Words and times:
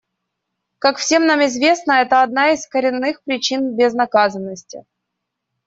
Как 0.79 0.97
всем 0.97 1.27
нам 1.27 1.45
известно, 1.45 1.91
это 2.01 2.23
одна 2.23 2.53
из 2.53 2.65
коренных 2.65 3.21
причин 3.21 3.75
безнаказанности. 3.77 4.85